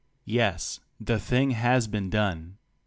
[0.25, 2.57] Yes, the "thing has been done."